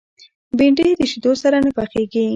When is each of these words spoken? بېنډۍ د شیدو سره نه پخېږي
بېنډۍ 0.57 0.89
د 0.99 1.01
شیدو 1.11 1.31
سره 1.41 1.57
نه 1.65 1.71
پخېږي 1.77 2.25